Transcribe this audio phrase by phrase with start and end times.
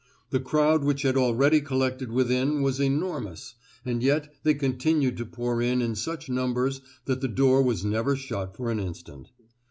[0.31, 3.53] The crowd which had already collected within was enormous,
[3.85, 8.15] and yet they continued to pour in in such numbers that the door was never
[8.15, 9.29] shut for an instant.